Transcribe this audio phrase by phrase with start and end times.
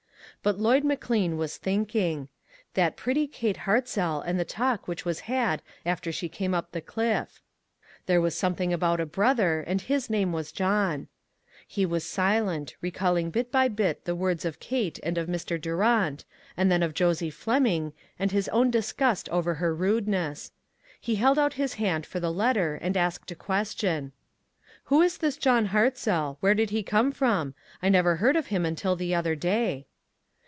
[0.43, 2.27] But Lloyd McLean was thinking.
[2.73, 6.81] That pretty Kate Hartzell and the talk which was had after she came up the
[6.81, 7.43] cliff;
[8.07, 11.07] there was something about a brother, and his name was John.
[11.67, 15.61] He was silent, recalling bit by bit the words of Kate and of Mr.
[15.61, 16.25] Durant,
[16.57, 20.51] and then of Josie Fleming and his own disgust over her rudeness.
[20.99, 24.11] He held out his hand for the let ter and asked a question:"
[24.85, 26.37] Who is this John Hartzell?
[26.39, 27.53] Where did he come from?
[27.79, 29.85] I never heard of him until the other day."